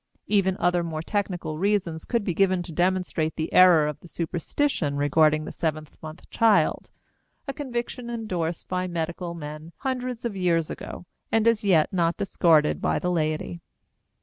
[0.25, 4.95] Even other more technical reasons could be given to demonstrate the error of the superstition
[4.97, 6.89] regarding the seventh month child
[7.47, 12.81] a conviction endorsed by medical men hundreds of years ago and as yet not discarded
[12.81, 13.61] by the laity.